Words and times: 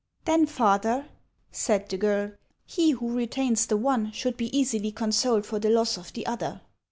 "Then, 0.25 0.47
father," 0.47 1.05
said 1.51 1.87
the 1.87 1.95
girl," 1.97 2.31
he 2.65 2.89
who 2.89 3.13
retains 3.15 3.67
the 3.67 3.77
one 3.77 4.11
should 4.11 4.35
be 4.35 4.47
easily 4.57 4.91
consoled 4.91 5.45
for 5.45 5.59
the 5.59 5.69
loss 5.69 5.95
of 5.95 6.11
the 6.13 6.25
other." 6.25 6.61